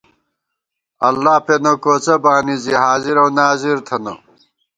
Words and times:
اللہ 1.07 1.35
پېنہ 1.45 1.73
کوڅہ 1.83 2.15
بانی 2.23 2.55
زی 2.63 2.73
حاضر 2.83 3.15
اؤ 3.21 3.27
ناظر 3.37 3.77
تھنہ 3.87 4.13